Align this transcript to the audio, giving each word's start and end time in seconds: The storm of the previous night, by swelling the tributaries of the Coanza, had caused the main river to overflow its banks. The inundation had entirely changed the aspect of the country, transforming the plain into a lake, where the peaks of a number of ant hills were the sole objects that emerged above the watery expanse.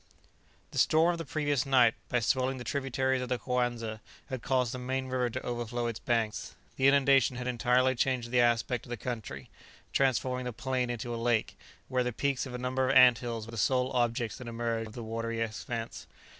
The 0.71 0.79
storm 0.79 1.11
of 1.11 1.19
the 1.19 1.25
previous 1.25 1.63
night, 1.63 1.93
by 2.09 2.21
swelling 2.21 2.57
the 2.57 2.63
tributaries 2.63 3.21
of 3.21 3.29
the 3.29 3.37
Coanza, 3.37 4.01
had 4.29 4.41
caused 4.41 4.73
the 4.73 4.79
main 4.79 5.05
river 5.09 5.29
to 5.29 5.45
overflow 5.45 5.85
its 5.85 5.99
banks. 5.99 6.55
The 6.75 6.87
inundation 6.87 7.35
had 7.35 7.45
entirely 7.45 7.93
changed 7.93 8.31
the 8.31 8.39
aspect 8.39 8.87
of 8.87 8.89
the 8.89 8.97
country, 8.97 9.51
transforming 9.93 10.45
the 10.45 10.53
plain 10.53 10.89
into 10.89 11.13
a 11.13 11.21
lake, 11.21 11.55
where 11.87 12.03
the 12.03 12.11
peaks 12.13 12.47
of 12.47 12.55
a 12.55 12.57
number 12.57 12.89
of 12.89 12.95
ant 12.95 13.19
hills 13.19 13.45
were 13.45 13.51
the 13.51 13.57
sole 13.57 13.91
objects 13.91 14.39
that 14.39 14.47
emerged 14.47 14.85
above 14.87 14.93
the 14.95 15.03
watery 15.03 15.39
expanse. 15.39 16.07